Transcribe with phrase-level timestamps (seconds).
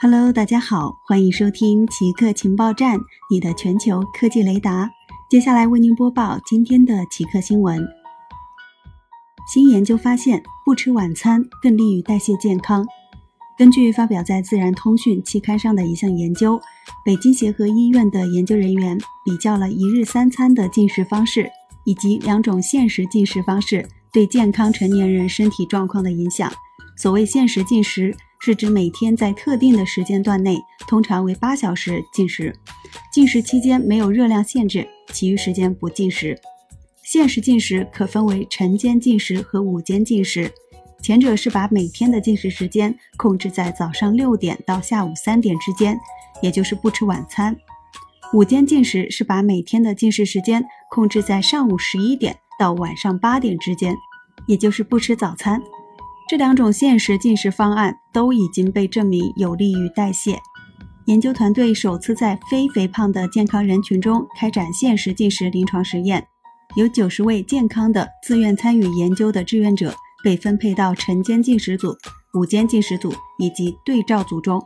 [0.00, 2.98] Hello，大家好，欢迎收听奇客情报站，
[3.30, 4.90] 你的全球科技雷达。
[5.30, 7.86] 接下来为您播报今天的奇客新闻。
[9.52, 12.84] 新研究发现，不吃晚餐更利于代谢健康。
[13.56, 16.60] 根据发表在《自然通讯》期刊上的一项研究，
[17.04, 21.48] 北京协和医院的研究人员比较了一日三餐的进食方式
[21.84, 26.52] 以及两种限时进食方式对健康成年人身体状况的影响。
[26.96, 28.14] 所谓限时进食，
[28.44, 32.54] 是指每天在特定的时间段内，通常为八小时进食，
[33.10, 36.38] 进食期间没有热量限制，其余时间不进食。
[37.02, 40.52] 限时进食可分为晨间进食和午间进食。
[41.00, 45.98] 前者是把每天的进食时间控制在早上六点到下午三点之间，
[46.42, 47.54] 也就是不吃晚餐；
[48.34, 53.96] 午间进食是把每天的进食时间控制在上午十一点到晚上八点之间，
[54.46, 55.62] 也就是不吃早餐。
[56.28, 60.38] 这两种限时进食方案都已经被证明有利于代谢。
[61.06, 66.26] 研究团队首次在非肥胖的健康人群中开展限时进食临床实验，
[66.76, 69.94] 有九十位健康的自愿参与研究的志愿者。
[70.24, 71.94] 被分配到晨间进食组、
[72.32, 74.58] 午间进食组以及对照组中，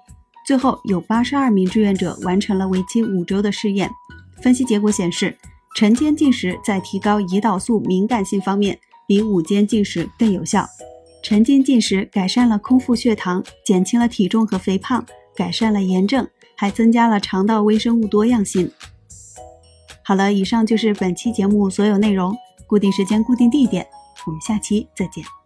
[0.46, 3.90] 最后有八十二名志愿者完成了为期五周的试验。
[4.40, 5.36] 分析结果显示，
[5.74, 10.64] 晨间进食在提高胰岛素敏感性方面比午间进食更有效。
[11.22, 18.70] 晨间进食改善了空腹血糖，减轻了体重和肥胖，改善了炎症，还增加了肠道微生物多样性。
[20.02, 22.34] 好了，以上就是本期节目所有内容。
[22.66, 23.86] 固定时间，固定地点，
[24.26, 25.37] 我们下期再见。